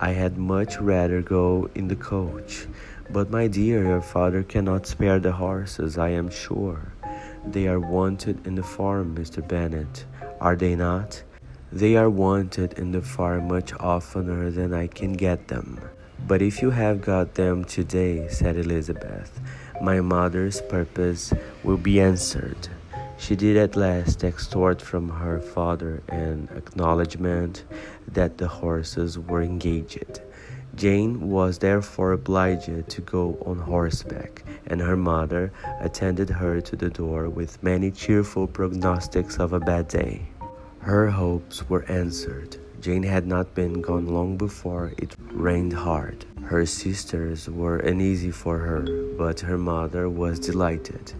I 0.01 0.11
had 0.11 0.37
much 0.37 0.79
rather 0.79 1.21
go 1.21 1.69
in 1.75 1.89
the 1.89 1.95
coach. 1.95 2.67
But, 3.09 3.29
my 3.29 3.47
dear, 3.47 3.83
your 3.83 4.01
father 4.01 4.43
cannot 4.43 4.87
spare 4.87 5.19
the 5.19 5.33
horses, 5.33 5.97
I 5.97 6.09
am 6.09 6.29
sure. 6.29 6.93
They 7.45 7.67
are 7.67 7.79
wanted 7.79 8.45
in 8.47 8.55
the 8.55 8.63
farm, 8.63 9.15
Mr. 9.15 9.45
Bennet, 9.45 10.05
are 10.39 10.55
they 10.55 10.75
not? 10.75 11.21
They 11.71 11.97
are 11.97 12.09
wanted 12.09 12.73
in 12.79 12.91
the 12.91 13.01
farm 13.01 13.47
much 13.49 13.73
oftener 13.73 14.51
than 14.51 14.73
I 14.73 14.87
can 14.87 15.13
get 15.13 15.49
them. 15.49 15.81
But 16.27 16.41
if 16.41 16.61
you 16.61 16.69
have 16.71 17.01
got 17.01 17.35
them 17.35 17.65
today, 17.65 18.27
said 18.29 18.57
Elizabeth, 18.57 19.39
my 19.81 19.99
mother's 19.99 20.61
purpose 20.61 21.33
will 21.63 21.77
be 21.77 21.99
answered. 21.99 22.69
She 23.19 23.35
did 23.35 23.57
at 23.57 23.75
last 23.75 24.23
extort 24.23 24.81
from 24.81 25.09
her 25.09 25.41
father 25.41 26.01
an 26.07 26.47
acknowledgment 26.55 27.65
that 28.07 28.37
the 28.37 28.47
horses 28.47 29.19
were 29.19 29.41
engaged. 29.41 30.21
Jane 30.73 31.29
was 31.29 31.57
therefore 31.57 32.13
obliged 32.13 32.87
to 32.87 33.01
go 33.01 33.37
on 33.45 33.59
horseback, 33.59 34.43
and 34.65 34.79
her 34.79 34.95
mother 34.95 35.51
attended 35.81 36.29
her 36.29 36.61
to 36.61 36.75
the 36.77 36.89
door 36.89 37.29
with 37.29 37.61
many 37.61 37.91
cheerful 37.91 38.47
prognostics 38.47 39.37
of 39.37 39.51
a 39.51 39.59
bad 39.59 39.89
day. 39.89 40.29
Her 40.79 41.09
hopes 41.09 41.69
were 41.69 41.83
answered. 41.91 42.55
Jane 42.79 43.03
had 43.03 43.27
not 43.27 43.53
been 43.53 43.81
gone 43.81 44.07
long 44.07 44.37
before 44.37 44.93
it 44.97 45.17
rained 45.33 45.73
hard. 45.73 46.25
Her 46.45 46.65
sisters 46.65 47.49
were 47.49 47.79
uneasy 47.79 48.31
for 48.31 48.59
her, 48.59 48.87
but 49.17 49.41
her 49.41 49.57
mother 49.57 50.09
was 50.09 50.39
delighted. 50.39 51.13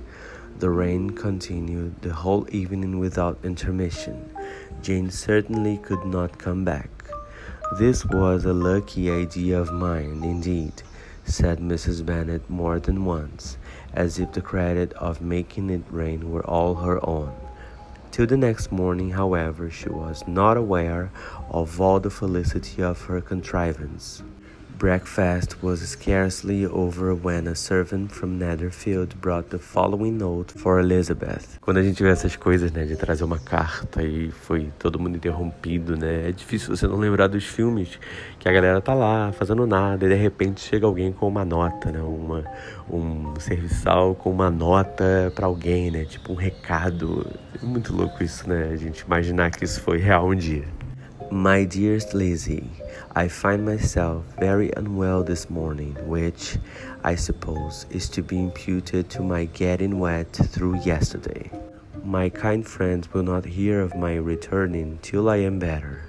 The 0.60 0.70
rain 0.70 1.12
continued 1.12 2.02
the 2.02 2.12
whole 2.12 2.46
evening 2.52 3.00
without 3.00 3.40
intermission. 3.44 4.30
Jane 4.82 5.10
certainly 5.10 5.78
could 5.78 6.04
not 6.04 6.38
come 6.38 6.66
back. 6.66 6.90
This 7.78 8.04
was 8.04 8.44
a 8.44 8.52
lucky 8.52 9.10
idea 9.10 9.58
of 9.58 9.72
mine, 9.72 10.22
indeed, 10.22 10.84
said 11.24 11.60
Mrs. 11.60 12.06
Bennet 12.06 12.50
more 12.50 12.78
than 12.78 13.06
once, 13.06 13.58
as 13.94 14.20
if 14.20 14.34
the 14.34 14.42
credit 14.42 14.92
of 14.94 15.22
making 15.22 15.70
it 15.70 15.84
rain 15.90 16.30
were 16.30 16.46
all 16.46 16.76
her 16.76 17.00
own. 17.08 17.34
Till 18.12 18.28
the 18.28 18.36
next 18.36 18.70
morning, 18.70 19.12
however, 19.12 19.70
she 19.70 19.88
was 19.88 20.28
not 20.28 20.58
aware 20.58 21.10
of 21.50 21.80
all 21.80 22.02
the 22.02 22.10
felicity 22.10 22.84
of 22.84 23.04
her 23.04 23.22
contrivance. 23.22 24.24
Breakfast 24.80 25.62
was 25.62 25.82
scarcely 25.82 26.66
over 26.66 27.14
when 27.14 27.50
a 27.50 27.54
servant 27.54 28.14
from 28.14 28.40
Netherfield 28.40 29.14
brought 29.20 29.50
the 29.50 29.60
following 29.60 30.18
note 30.18 30.54
for 30.58 30.80
Elizabeth. 30.80 31.60
Quando 31.60 31.80
a 31.80 31.84
gente 31.84 32.02
vê 32.02 32.10
essas 32.10 32.38
coisas, 32.38 32.72
né, 32.72 32.86
de 32.86 32.96
trazer 32.96 33.26
uma 33.26 33.38
carta 33.38 34.02
e 34.02 34.32
foi 34.32 34.72
todo 34.80 34.98
mundo 34.98 35.18
interrompido, 35.18 35.98
né, 35.98 36.30
é 36.30 36.32
difícil 36.32 36.74
você 36.74 36.88
não 36.88 36.96
lembrar 36.96 37.28
dos 37.28 37.44
filmes 37.44 38.00
que 38.40 38.48
a 38.48 38.54
galera 38.54 38.80
tá 38.80 38.94
lá 38.94 39.34
fazendo 39.34 39.68
nada 39.68 40.06
e 40.06 40.08
de 40.08 40.16
repente 40.16 40.62
chega 40.62 40.86
alguém 40.86 41.12
com 41.12 41.28
uma 41.28 41.44
nota, 41.44 41.92
né, 41.92 42.00
uma 42.00 42.46
um 42.90 43.34
serviçal 43.38 44.16
com 44.16 44.32
uma 44.32 44.50
nota 44.50 45.30
para 45.36 45.46
alguém, 45.46 45.92
né, 45.92 46.06
tipo 46.06 46.32
um 46.32 46.36
recado. 46.36 47.28
É 47.62 47.66
muito 47.66 47.94
louco 47.94 48.24
isso, 48.24 48.48
né, 48.48 48.70
a 48.72 48.78
gente 48.78 49.02
imaginar 49.02 49.52
que 49.52 49.66
isso 49.66 49.82
foi 49.82 49.98
real 49.98 50.30
um 50.30 50.36
dia. 50.36 50.64
My 51.32 51.64
dearest 51.64 52.16
Lizzy, 52.16 52.72
I 53.16 53.28
find 53.28 53.64
myself 53.64 54.26
very 54.40 54.72
unwell 54.76 55.24
this 55.24 55.48
morning, 55.48 55.94
which, 56.08 56.58
I 57.04 57.14
suppose, 57.14 57.86
is 57.92 58.10
to 58.10 58.24
be 58.24 58.40
imputed 58.40 59.12
to 59.12 59.22
my 59.22 59.46
getting 59.46 60.00
wet 60.00 60.34
through 60.34 60.80
yesterday. 60.80 61.52
My 62.04 62.30
kind 62.30 62.66
friends 62.66 63.14
will 63.14 63.22
not 63.22 63.46
hear 63.46 63.80
of 63.80 63.96
my 63.96 64.16
returning 64.16 64.98
till 65.04 65.30
I 65.30 65.38
am 65.38 65.60
better. 65.60 66.02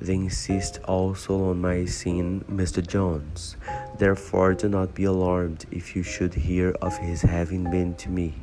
They 0.00 0.14
insist 0.14 0.78
also 0.84 1.50
on 1.50 1.60
my 1.60 1.84
seeing 1.84 2.42
Mr. 2.42 2.86
Jones. 2.86 3.56
Therefore, 3.98 4.54
do 4.54 4.68
not 4.68 4.94
be 4.94 5.02
alarmed 5.02 5.66
if 5.72 5.96
you 5.96 6.04
should 6.04 6.32
hear 6.32 6.76
of 6.80 6.96
his 6.96 7.22
having 7.22 7.68
been 7.72 7.96
to 7.96 8.08
me. 8.08 8.34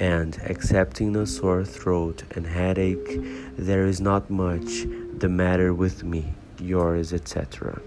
And, 0.00 0.36
excepting 0.42 1.14
a 1.14 1.26
sore 1.26 1.64
throat 1.64 2.24
and 2.32 2.44
headache, 2.44 3.20
there 3.56 3.86
is 3.86 4.00
not 4.00 4.28
much 4.28 4.84
the 5.18 5.28
matter 5.28 5.72
with 5.72 6.04
me, 6.04 6.34
yours, 6.60 7.12
etc. 7.14 7.80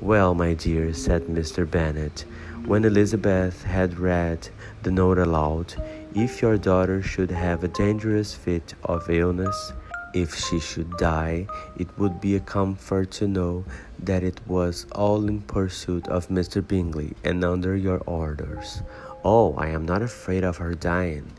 Well, 0.00 0.34
my 0.34 0.54
dear, 0.54 0.92
said 0.92 1.26
Mr. 1.26 1.68
Bennet, 1.70 2.24
when 2.66 2.84
Elizabeth 2.84 3.62
had 3.62 3.98
read 3.98 4.48
the 4.82 4.90
note 4.90 5.18
aloud, 5.18 5.74
if 6.14 6.42
your 6.42 6.58
daughter 6.58 7.00
should 7.00 7.30
have 7.30 7.62
a 7.62 7.68
dangerous 7.68 8.34
fit 8.34 8.74
of 8.82 9.08
illness, 9.08 9.72
if 10.14 10.34
she 10.34 10.58
should 10.58 10.90
die, 10.96 11.46
it 11.76 11.86
would 11.96 12.20
be 12.20 12.34
a 12.34 12.40
comfort 12.40 13.12
to 13.12 13.28
know 13.28 13.64
that 14.00 14.24
it 14.24 14.40
was 14.46 14.86
all 14.92 15.28
in 15.28 15.42
pursuit 15.42 16.08
of 16.08 16.28
Mr. 16.28 16.66
Bingley 16.66 17.14
and 17.22 17.44
under 17.44 17.76
your 17.76 17.98
orders. 18.06 18.82
Oh, 19.24 19.54
I 19.54 19.68
am 19.68 19.84
not 19.84 20.02
afraid 20.02 20.42
of 20.42 20.56
her 20.56 20.74
dying. 20.74 21.30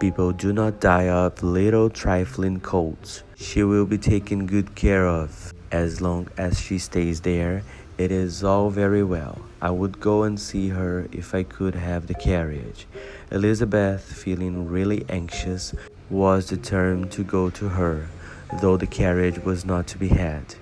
People 0.00 0.30
do 0.30 0.52
not 0.52 0.78
die 0.78 1.08
of 1.08 1.42
little 1.42 1.90
trifling 1.90 2.60
colds. 2.60 3.24
She 3.34 3.64
will 3.64 3.84
be 3.84 3.98
taken 3.98 4.46
good 4.46 4.76
care 4.76 5.08
of. 5.08 5.52
As 5.72 6.00
long 6.00 6.28
as 6.38 6.60
she 6.60 6.78
stays 6.78 7.22
there, 7.22 7.64
it 7.98 8.12
is 8.12 8.44
all 8.44 8.70
very 8.70 9.02
well. 9.02 9.40
I 9.60 9.70
would 9.70 9.98
go 9.98 10.22
and 10.22 10.38
see 10.38 10.68
her 10.68 11.08
if 11.10 11.34
I 11.34 11.42
could 11.42 11.74
have 11.74 12.06
the 12.06 12.14
carriage. 12.14 12.86
Elizabeth, 13.32 14.04
feeling 14.04 14.68
really 14.68 15.04
anxious, 15.08 15.74
was 16.10 16.46
determined 16.46 17.10
to 17.12 17.24
go 17.24 17.50
to 17.50 17.68
her, 17.68 18.06
though 18.60 18.76
the 18.76 18.86
carriage 18.86 19.40
was 19.40 19.64
not 19.64 19.88
to 19.88 19.98
be 19.98 20.08
had. 20.08 20.54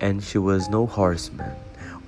And 0.00 0.20
she 0.20 0.38
was 0.38 0.68
no 0.68 0.86
horseman. 0.86 1.54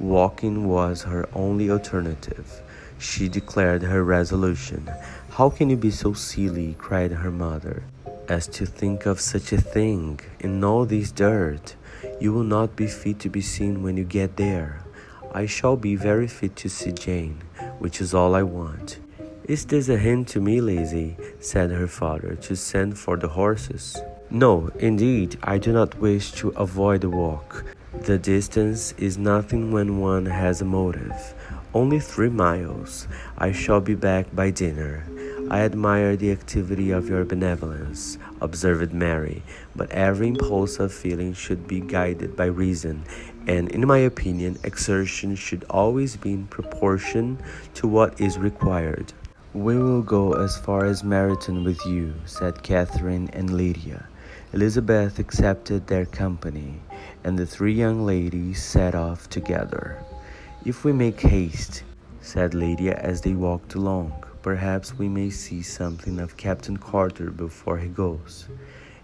Walking 0.00 0.66
was 0.66 1.02
her 1.02 1.28
only 1.32 1.70
alternative. 1.70 2.60
She 2.98 3.28
declared 3.28 3.82
her 3.82 4.04
resolution. 4.04 4.88
How 5.36 5.48
can 5.48 5.70
you 5.70 5.78
be 5.78 5.90
so 5.90 6.12
silly, 6.12 6.76
cried 6.76 7.10
her 7.10 7.30
mother, 7.30 7.84
as 8.28 8.46
to 8.48 8.66
think 8.66 9.06
of 9.06 9.18
such 9.18 9.50
a 9.50 9.58
thing 9.62 10.20
in 10.40 10.62
all 10.62 10.84
this 10.84 11.10
dirt? 11.10 11.74
You 12.20 12.34
will 12.34 12.44
not 12.44 12.76
be 12.76 12.86
fit 12.86 13.18
to 13.20 13.30
be 13.30 13.40
seen 13.40 13.82
when 13.82 13.96
you 13.96 14.04
get 14.04 14.36
there. 14.36 14.82
I 15.32 15.46
shall 15.46 15.78
be 15.78 15.96
very 15.96 16.28
fit 16.28 16.54
to 16.56 16.68
see 16.68 16.92
Jane, 16.92 17.40
which 17.78 17.98
is 18.02 18.12
all 18.12 18.34
I 18.34 18.42
want. 18.42 18.98
Is 19.44 19.64
this 19.64 19.88
a 19.88 19.96
hint 19.96 20.28
to 20.28 20.40
me, 20.40 20.60
Lizzy? 20.60 21.16
said 21.40 21.70
her 21.70 21.88
father, 21.88 22.34
to 22.34 22.54
send 22.54 22.98
for 22.98 23.16
the 23.16 23.28
horses? 23.28 23.96
No, 24.28 24.70
indeed, 24.80 25.38
I 25.42 25.56
do 25.56 25.72
not 25.72 25.98
wish 25.98 26.32
to 26.32 26.50
avoid 26.50 27.00
the 27.00 27.08
walk. 27.08 27.64
The 28.02 28.18
distance 28.18 28.92
is 28.98 29.16
nothing 29.16 29.72
when 29.72 29.98
one 29.98 30.26
has 30.26 30.60
a 30.60 30.66
motive. 30.66 31.34
Only 31.74 32.00
three 32.00 32.28
miles. 32.28 33.08
I 33.38 33.52
shall 33.52 33.80
be 33.80 33.94
back 33.94 34.34
by 34.34 34.50
dinner. 34.50 35.06
I 35.50 35.60
admire 35.60 36.16
the 36.16 36.30
activity 36.30 36.90
of 36.90 37.08
your 37.08 37.24
benevolence, 37.24 38.18
observed 38.42 38.92
Mary, 38.92 39.42
but 39.74 39.90
every 39.90 40.28
impulse 40.28 40.78
of 40.78 40.92
feeling 40.92 41.32
should 41.32 41.66
be 41.66 41.80
guided 41.80 42.36
by 42.36 42.46
reason, 42.46 43.04
and 43.46 43.70
in 43.70 43.86
my 43.86 43.98
opinion, 43.98 44.58
exertion 44.64 45.34
should 45.34 45.64
always 45.70 46.16
be 46.16 46.34
in 46.34 46.46
proportion 46.46 47.38
to 47.74 47.88
what 47.88 48.20
is 48.20 48.38
required. 48.38 49.12
We 49.54 49.78
will 49.78 50.02
go 50.02 50.34
as 50.34 50.58
far 50.58 50.84
as 50.84 51.02
Meryton 51.02 51.64
with 51.64 51.84
you, 51.86 52.14
said 52.26 52.62
Catherine 52.62 53.30
and 53.32 53.50
Lydia. 53.50 54.06
Elizabeth 54.52 55.18
accepted 55.18 55.86
their 55.86 56.04
company, 56.04 56.80
and 57.24 57.38
the 57.38 57.46
three 57.46 57.72
young 57.72 58.04
ladies 58.04 58.62
set 58.62 58.94
off 58.94 59.30
together. 59.30 60.04
If 60.64 60.84
we 60.84 60.92
make 60.92 61.20
haste, 61.20 61.82
said 62.20 62.54
Lydia 62.54 62.94
as 62.94 63.22
they 63.22 63.34
walked 63.34 63.74
along, 63.74 64.12
perhaps 64.42 64.96
we 64.96 65.08
may 65.08 65.28
see 65.28 65.60
something 65.60 66.20
of 66.20 66.36
Captain 66.36 66.76
Carter 66.76 67.32
before 67.32 67.78
he 67.78 67.88
goes. 67.88 68.46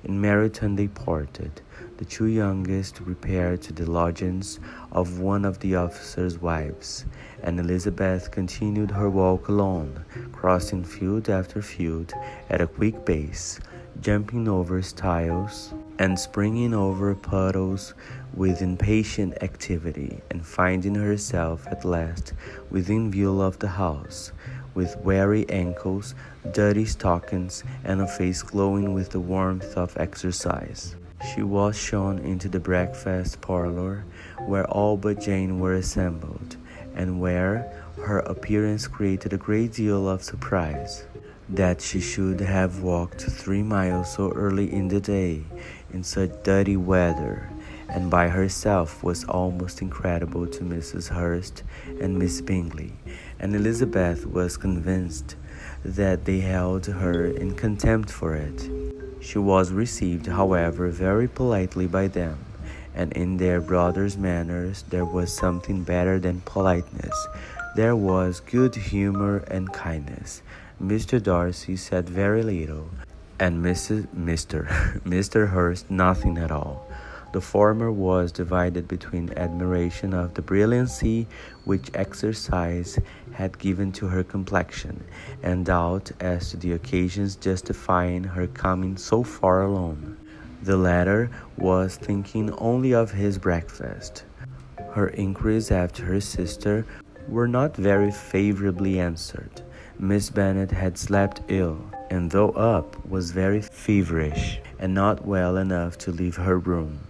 In 0.05 0.23
Meryton 0.23 0.77
they 0.77 0.87
parted. 0.87 1.61
The 1.97 2.05
two 2.05 2.27
youngest 2.27 3.01
repaired 3.01 3.61
to 3.63 3.73
the 3.73 3.91
lodgings 3.91 4.61
of 4.93 5.19
one 5.19 5.45
of 5.45 5.59
the 5.59 5.75
officers' 5.75 6.41
wives, 6.41 7.07
and 7.43 7.59
Elizabeth 7.59 8.31
continued 8.31 8.93
her 8.93 9.11
walk 9.11 9.49
alone, 9.49 10.05
crossing 10.31 10.85
field 10.85 11.29
after 11.29 11.61
field 11.61 12.13
at 12.49 12.61
a 12.61 12.69
quick 12.69 13.05
pace, 13.05 13.59
jumping 14.01 14.47
over 14.47 14.81
stiles 14.81 15.75
and 15.99 16.19
springing 16.19 16.73
over 16.73 17.15
puddles 17.15 17.95
with 18.35 18.63
impatient 18.63 19.43
activity, 19.43 20.21
and 20.31 20.47
finding 20.47 20.95
herself 20.95 21.67
at 21.67 21.85
last 21.85 22.33
within 22.71 23.11
view 23.11 23.41
of 23.41 23.59
the 23.59 23.69
house, 23.69 24.33
with 24.75 24.97
weary 24.99 25.49
ankles, 25.49 26.15
dirty 26.53 26.85
stockings, 26.85 27.65
and 27.85 28.01
a 28.01 28.07
face 28.07 28.43
glowing 28.43 28.95
with 28.95 29.11
the 29.11 29.21
warmth 29.21 29.77
of 29.77 29.97
exercise. 29.97 30.95
She 31.35 31.43
was 31.43 31.77
shown 31.77 32.19
into 32.21 32.49
the 32.49 32.61
breakfast 32.61 33.41
parlor, 33.41 34.05
where 34.47 34.67
all 34.67 34.97
but 34.97 35.21
Jane 35.21 35.59
were 35.59 35.75
assembled, 35.75 36.57
and 36.95 37.21
where 37.21 37.73
her 38.05 38.21
appearance 38.21 38.87
created 38.87 39.33
a 39.33 39.37
great 39.37 39.73
deal 39.73 40.09
of 40.09 40.23
surprise. 40.23 41.05
That 41.49 41.81
she 41.81 42.01
should 42.01 42.41
have 42.41 42.83
walked 42.83 43.23
three 43.23 43.63
miles 43.63 44.15
so 44.15 44.31
early 44.33 44.71
in 44.73 44.89
the 44.89 45.01
day 45.01 45.45
in 45.93 46.05
such 46.05 46.31
dirty 46.43 46.77
weather 46.77 47.49
and 47.89 48.11
by 48.11 48.29
herself 48.29 49.03
was 49.03 49.25
almost 49.25 49.81
incredible 49.81 50.47
to 50.47 50.61
Mrs. 50.61 51.09
Hurst 51.09 51.63
and 52.01 52.19
Miss 52.19 52.41
Bingley, 52.41 52.93
and 53.41 53.55
Elizabeth 53.55 54.27
was 54.27 54.57
convinced 54.57 55.37
that 55.85 56.25
they 56.25 56.41
held 56.41 56.87
her 56.87 57.25
in 57.27 57.55
contempt 57.55 58.11
for 58.11 58.35
it. 58.35 58.69
She 59.21 59.39
was 59.39 59.73
received, 59.73 60.27
however, 60.27 60.89
very 60.89 61.29
politely 61.29 61.87
by 61.87 62.09
them, 62.09 62.39
and 62.95 63.13
in 63.15 63.39
their 63.39 63.61
brother's 63.61 64.19
manners 64.19 64.85
there 64.91 65.07
was 65.07 65.35
something 65.35 65.83
better 65.83 66.19
than 66.19 66.43
politeness. 66.43 67.27
There 67.75 67.97
was 67.97 68.41
good 68.41 68.75
humor 68.75 69.39
and 69.49 69.73
kindness. 69.73 70.43
Mr. 70.83 71.23
Darcy 71.23 71.77
said 71.77 72.09
very 72.09 72.43
little, 72.43 72.91
and 73.41 73.65
Mrs. 73.65 74.07
Mr. 74.09 74.67
Mr. 75.03 75.49
Hurst 75.49 75.91
nothing 75.91 76.39
at 76.39 76.51
all. 76.51 76.87
The 77.33 77.41
former 77.43 77.93
was 77.93 78.33
divided 78.33 78.89
between 78.89 79.33
admiration 79.37 80.15
of 80.15 80.33
the 80.33 80.41
brilliancy 80.41 81.27
which 81.65 81.91
exercise 81.93 82.99
had 83.33 83.59
given 83.59 83.93
to 83.93 84.09
her 84.09 84.25
complexion, 84.25 85.05
and 85.43 85.67
doubt 85.67 86.11
as 86.21 86.51
to 86.51 86.57
the 86.57 86.73
occasions 86.73 87.37
justifying 87.37 88.25
her 88.25 88.47
coming 88.47 88.97
so 88.97 89.23
far 89.23 89.63
alone. 89.63 90.17
The 90.63 90.79
latter 90.79 91.31
was 91.59 91.97
thinking 91.97 92.51
only 92.55 92.95
of 92.95 93.11
his 93.11 93.37
breakfast. 93.37 94.25
Her 94.93 95.09
inquiries 95.09 95.71
after 95.71 96.05
her 96.07 96.21
sister 96.21 96.87
were 97.29 97.47
not 97.47 97.77
very 97.77 98.11
favorably 98.11 98.99
answered. 98.99 99.63
Miss 99.99 100.31
Bennet 100.31 100.71
had 100.71 100.97
slept 100.97 101.43
ill, 101.49 101.79
and 102.11 102.31
though 102.31 102.51
up, 102.51 102.97
was 103.07 103.31
very 103.31 103.61
feverish, 103.61 104.61
and 104.79 104.95
not 104.95 105.27
well 105.27 105.57
enough 105.57 105.99
to 105.99 106.13
leave 106.13 106.37
her 106.37 106.59
room. 106.59 107.01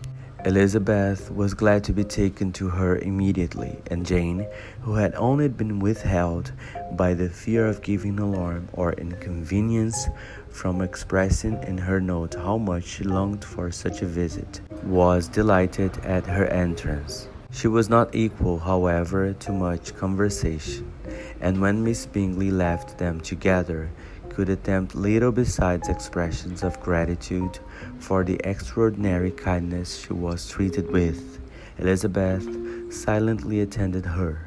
Elizabeth 0.45 1.33
was 1.33 1.53
glad 1.53 1.83
to 1.83 1.93
be 1.93 2.05
taken 2.05 2.53
to 2.53 2.69
her 2.69 2.97
immediately, 2.99 3.77
and 3.91 4.07
Jane, 4.07 4.47
who 4.83 4.95
had 4.95 5.15
only 5.17 5.49
been 5.49 5.81
withheld 5.81 6.53
by 6.93 7.13
the 7.13 7.29
fear 7.29 7.67
of 7.67 7.83
giving 7.83 8.21
alarm 8.21 8.69
or 8.73 8.93
inconvenience 8.93 10.09
from 10.49 10.81
expressing 10.81 11.61
in 11.65 11.77
her 11.77 12.01
note 12.01 12.35
how 12.35 12.57
much 12.57 12.85
she 12.85 13.05
longed 13.05 13.45
for 13.45 13.73
such 13.73 14.01
a 14.03 14.07
visit, 14.07 14.61
was 14.85 15.27
delighted 15.27 15.99
at 16.05 16.25
her 16.27 16.47
entrance. 16.47 17.29
She 17.51 17.67
was 17.67 17.89
not 17.89 18.15
equal, 18.15 18.61
however, 18.61 19.33
to 19.33 19.53
much 19.53 19.97
conversation, 19.97 20.93
and 21.41 21.61
when 21.61 21.83
Miss 21.83 22.07
Bingley 22.07 22.53
left 22.53 22.99
them 22.99 23.21
together, 23.21 23.91
could 24.39 24.49
attempt 24.51 24.95
little 24.95 25.33
besides 25.33 25.89
expressions 25.89 26.63
of 26.63 26.81
gratitude 26.81 27.59
for 27.99 28.23
the 28.23 28.41
extraordinary 28.45 29.33
kindness 29.33 29.99
she 29.99 30.13
was 30.13 30.49
treated 30.49 30.89
with. 30.93 31.41
Elizabeth 31.79 32.47
silently 32.95 33.59
attended 33.59 34.07
her. 34.07 34.47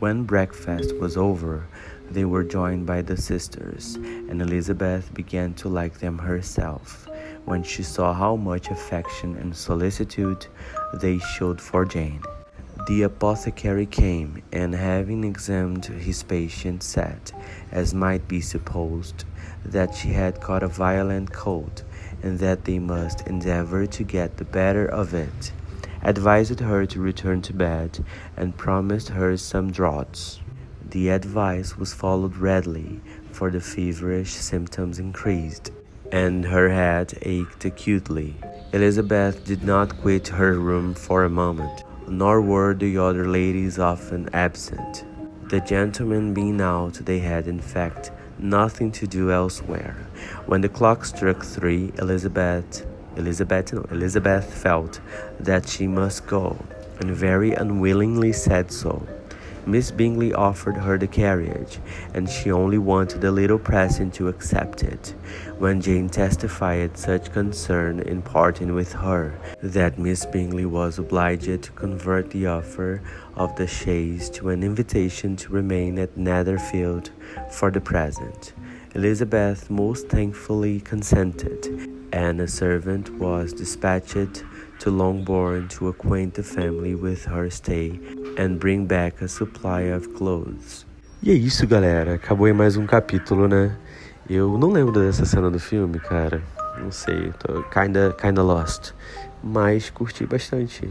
When 0.00 0.24
breakfast 0.24 0.96
was 0.96 1.16
over, 1.16 1.68
they 2.10 2.24
were 2.24 2.42
joined 2.42 2.86
by 2.86 3.02
the 3.02 3.16
sisters, 3.16 3.94
and 3.94 4.42
Elizabeth 4.42 5.14
began 5.14 5.54
to 5.62 5.68
like 5.68 6.00
them 6.00 6.18
herself 6.18 7.06
when 7.44 7.62
she 7.62 7.84
saw 7.84 8.12
how 8.12 8.34
much 8.34 8.68
affection 8.68 9.36
and 9.36 9.54
solicitude 9.56 10.44
they 10.94 11.20
showed 11.20 11.60
for 11.60 11.84
Jane. 11.84 12.20
The 12.86 13.02
apothecary 13.02 13.84
came, 13.84 14.42
and 14.52 14.74
having 14.74 15.22
examined 15.24 15.84
his 15.84 16.22
patient, 16.22 16.82
said, 16.82 17.30
as 17.70 17.92
might 17.92 18.26
be 18.26 18.40
supposed, 18.40 19.24
that 19.66 19.94
she 19.94 20.08
had 20.08 20.40
caught 20.40 20.62
a 20.62 20.68
violent 20.68 21.30
cold, 21.30 21.82
and 22.22 22.38
that 22.38 22.64
they 22.64 22.78
must 22.78 23.26
endeavor 23.26 23.86
to 23.86 24.02
get 24.02 24.38
the 24.38 24.46
better 24.46 24.86
of 24.86 25.12
it, 25.12 25.52
advised 26.02 26.60
her 26.60 26.86
to 26.86 27.00
return 27.00 27.42
to 27.42 27.52
bed, 27.52 28.02
and 28.34 28.56
promised 28.56 29.10
her 29.10 29.36
some 29.36 29.70
draughts. 29.70 30.40
The 30.88 31.10
advice 31.10 31.76
was 31.76 31.92
followed 31.92 32.38
readily, 32.38 33.02
for 33.30 33.50
the 33.50 33.60
feverish 33.60 34.32
symptoms 34.32 34.98
increased, 34.98 35.70
and 36.10 36.46
her 36.46 36.70
head 36.70 37.12
ached 37.22 37.66
acutely. 37.66 38.36
Elizabeth 38.72 39.44
did 39.44 39.62
not 39.64 40.00
quit 40.00 40.28
her 40.28 40.58
room 40.58 40.94
for 40.94 41.24
a 41.24 41.30
moment 41.30 41.84
nor 42.10 42.42
were 42.42 42.74
the 42.74 42.98
other 42.98 43.26
ladies 43.28 43.78
often 43.78 44.28
absent. 44.34 45.04
The 45.48 45.60
gentlemen 45.60 46.34
being 46.34 46.60
out, 46.60 46.94
they 46.94 47.20
had, 47.20 47.46
in 47.46 47.60
fact, 47.60 48.10
nothing 48.38 48.90
to 48.92 49.06
do 49.06 49.30
elsewhere. 49.30 49.96
When 50.46 50.60
the 50.60 50.68
clock 50.68 51.04
struck 51.04 51.44
three, 51.44 51.92
Elizabeth, 51.98 52.84
Elizabeth, 53.16 53.72
no, 53.72 53.86
Elizabeth 53.90 54.52
felt 54.52 55.00
that 55.38 55.68
she 55.68 55.86
must 55.86 56.26
go, 56.26 56.56
and 57.00 57.10
very 57.10 57.52
unwillingly 57.52 58.32
said 58.32 58.72
so. 58.72 59.06
Miss 59.70 59.92
Bingley 59.92 60.34
offered 60.34 60.76
her 60.76 60.98
the 60.98 61.06
carriage, 61.06 61.78
and 62.12 62.28
she 62.28 62.50
only 62.50 62.78
wanted 62.78 63.22
a 63.22 63.30
little 63.30 63.58
pressing 63.58 64.10
to 64.12 64.26
accept 64.26 64.82
it. 64.82 65.14
When 65.58 65.80
Jane 65.80 66.08
testified 66.08 66.98
such 66.98 67.32
concern 67.32 68.00
in 68.00 68.20
parting 68.20 68.74
with 68.74 68.92
her, 68.94 69.38
that 69.62 69.96
Miss 69.96 70.26
Bingley 70.26 70.66
was 70.66 70.98
obliged 70.98 71.62
to 71.62 71.72
convert 71.72 72.30
the 72.30 72.48
offer 72.48 73.00
of 73.36 73.54
the 73.54 73.68
chaise 73.68 74.28
to 74.30 74.48
an 74.48 74.64
invitation 74.64 75.36
to 75.36 75.52
remain 75.52 76.00
at 76.00 76.16
Netherfield 76.16 77.10
for 77.52 77.70
the 77.70 77.80
present. 77.80 78.52
Elizabeth 78.96 79.70
most 79.70 80.08
thankfully 80.08 80.80
consented, 80.80 81.88
and 82.12 82.40
a 82.40 82.48
servant 82.48 83.08
was 83.20 83.52
dispatched 83.52 84.42
to 84.80 84.90
Longbourn 84.90 85.68
to 85.68 85.88
acquaint 85.88 86.34
the 86.34 86.42
family 86.42 86.94
with 86.94 87.26
her 87.26 87.50
stay 87.50 88.00
and 88.38 88.58
bring 88.58 88.86
back 88.86 89.22
a 89.22 89.28
supply 89.28 89.82
of 89.92 90.08
clothes. 90.14 90.86
E 91.22 91.30
é 91.30 91.34
isso, 91.34 91.66
galera. 91.66 92.14
Acabou 92.14 92.46
aí 92.46 92.52
mais 92.54 92.78
um 92.78 92.86
capítulo, 92.86 93.46
né? 93.46 93.76
Eu 94.28 94.56
não 94.56 94.70
lembro 94.70 94.98
dessa 94.98 95.26
cena 95.26 95.50
do 95.50 95.60
filme, 95.60 95.98
cara. 95.98 96.42
Não 96.78 96.90
sei, 96.90 97.30
tô 97.38 97.62
kinda, 97.64 98.16
kinda 98.18 98.42
lost. 98.42 98.92
Mas 99.44 99.90
curti 99.90 100.24
bastante. 100.24 100.88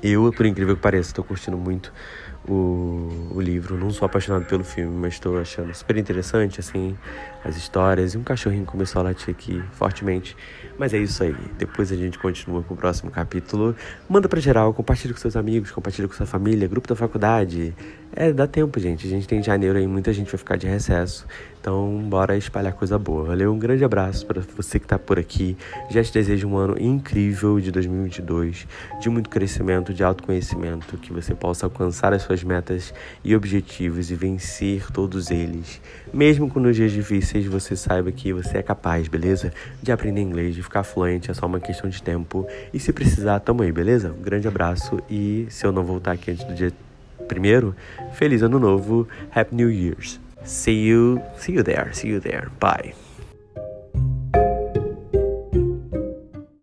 Eu, 0.00 0.32
por 0.32 0.46
incrível 0.46 0.76
que 0.76 0.82
pareça, 0.82 1.12
tô 1.12 1.24
curtindo 1.24 1.56
muito 1.56 1.92
o, 2.48 3.32
o 3.34 3.40
livro. 3.40 3.76
Não 3.76 3.90
sou 3.90 4.06
apaixonado 4.06 4.44
pelo 4.44 4.62
filme, 4.62 4.94
mas 4.94 5.14
estou 5.14 5.36
achando 5.40 5.74
super 5.74 5.96
interessante, 5.96 6.60
assim, 6.60 6.96
as 7.44 7.56
histórias. 7.56 8.14
E 8.14 8.18
um 8.18 8.22
cachorrinho 8.22 8.64
começou 8.64 9.00
a 9.00 9.04
latir 9.04 9.30
aqui 9.30 9.62
fortemente. 9.72 10.36
Mas 10.78 10.94
é 10.94 10.98
isso 10.98 11.22
aí. 11.22 11.34
Depois 11.58 11.92
a 11.92 11.96
gente 11.96 12.18
continua 12.18 12.62
com 12.62 12.74
o 12.74 12.76
próximo 12.76 13.10
capítulo. 13.10 13.74
Manda 14.08 14.28
pra 14.28 14.40
geral, 14.40 14.72
compartilha 14.72 15.12
com 15.12 15.20
seus 15.20 15.36
amigos, 15.36 15.70
compartilha 15.70 16.08
com 16.08 16.14
sua 16.14 16.26
família, 16.26 16.66
grupo 16.66 16.88
da 16.88 16.96
faculdade. 16.96 17.74
É, 18.14 18.32
dá 18.32 18.46
tempo, 18.46 18.78
gente. 18.80 19.06
A 19.06 19.10
gente 19.10 19.28
tem 19.28 19.42
janeiro 19.42 19.78
aí, 19.78 19.86
muita 19.86 20.12
gente 20.12 20.30
vai 20.30 20.38
ficar 20.38 20.56
de 20.56 20.66
recesso. 20.66 21.26
Então, 21.60 22.02
bora 22.08 22.36
espalhar 22.36 22.72
coisa 22.72 22.98
boa. 22.98 23.24
Valeu, 23.24 23.52
um 23.52 23.58
grande 23.58 23.84
abraço 23.84 24.26
para 24.26 24.40
você 24.56 24.78
que 24.78 24.86
está 24.86 24.98
por 24.98 25.18
aqui. 25.18 25.56
Já 25.90 26.02
te 26.02 26.12
desejo 26.12 26.48
um 26.48 26.56
ano 26.56 26.76
incrível 26.80 27.60
de 27.60 27.70
2022, 27.70 28.66
de 29.00 29.10
muito 29.10 29.28
crescimento, 29.28 29.92
de 29.92 30.02
autoconhecimento, 30.02 30.96
que 30.96 31.12
você 31.12 31.34
possa 31.34 31.66
alcançar 31.66 32.14
as 32.14 32.22
suas 32.22 32.42
metas 32.42 32.94
e 33.22 33.36
objetivos 33.36 34.10
e 34.10 34.14
vencer 34.14 34.90
todos 34.90 35.30
eles. 35.30 35.80
Mesmo 36.12 36.50
que 36.50 36.58
nos 36.58 36.74
dias 36.74 36.90
difíceis 36.90 37.29
você 37.38 37.76
saiba 37.76 38.10
que 38.10 38.32
você 38.32 38.58
é 38.58 38.62
capaz, 38.62 39.08
beleza? 39.08 39.52
De 39.82 39.92
aprender 39.92 40.20
inglês, 40.20 40.54
de 40.54 40.62
ficar 40.62 40.82
fluente, 40.82 41.30
é 41.30 41.34
só 41.34 41.46
uma 41.46 41.60
questão 41.60 41.88
de 41.88 42.02
tempo. 42.02 42.46
E 42.72 42.80
se 42.80 42.92
precisar, 42.92 43.40
tamo 43.40 43.62
aí, 43.62 43.72
beleza? 43.72 44.14
Um 44.18 44.22
grande 44.22 44.48
abraço 44.48 44.98
e 45.08 45.46
se 45.50 45.66
eu 45.66 45.72
não 45.72 45.84
voltar 45.84 46.12
aqui 46.12 46.30
antes 46.30 46.44
do 46.44 46.54
dia 46.54 46.72
primeiro, 47.28 47.74
feliz 48.14 48.42
ano 48.42 48.58
novo, 48.58 49.06
Happy 49.34 49.54
New 49.54 49.70
Year's. 49.70 50.18
See 50.44 50.88
you, 50.88 51.20
see 51.38 51.54
you 51.54 51.62
there, 51.62 51.94
see 51.94 52.08
you 52.08 52.20
there. 52.20 52.48
Bye. 52.58 53.09